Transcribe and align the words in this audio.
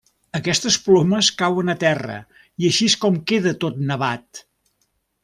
Aquestes 0.37 0.77
plomes 0.85 1.27
cauen 1.41 1.69
a 1.73 1.75
terra 1.83 2.15
i 2.63 2.71
així 2.71 2.87
és 2.93 2.97
com 3.05 3.21
queda 3.33 3.55
tot 3.65 3.79
nevat. 3.93 4.43